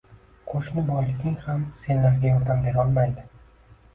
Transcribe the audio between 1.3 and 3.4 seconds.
ham senlarga yordam berolmaydi.